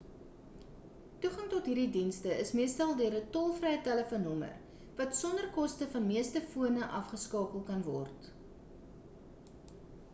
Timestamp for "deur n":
3.01-3.27